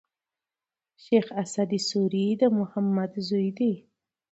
شېخ 1.03 1.25
اسعد 1.43 1.71
سوري 1.89 2.27
د 2.41 2.43
محمد 2.57 3.11
زوی 3.27 3.49
دﺉ. 3.57 3.73